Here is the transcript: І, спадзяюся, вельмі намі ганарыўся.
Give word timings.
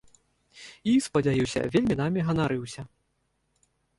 І, 0.59 0.95
спадзяюся, 1.07 1.61
вельмі 1.77 1.99
намі 2.01 2.25
ганарыўся. 2.29 2.81